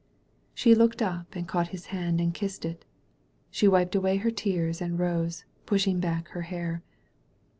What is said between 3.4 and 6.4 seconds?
She wiped away her tears, and rose, pushing back